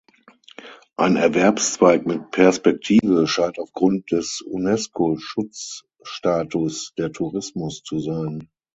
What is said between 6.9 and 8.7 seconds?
der Tourismus zu sein.